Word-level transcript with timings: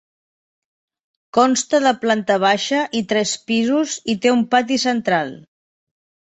Consta 1.37 1.81
de 1.89 1.91
planta 2.07 2.39
baixa 2.45 2.81
i 3.01 3.03
tres 3.13 3.37
pisos 3.53 4.01
i 4.15 4.19
té 4.25 4.35
un 4.41 4.45
pati 4.57 4.81
central. 4.89 5.33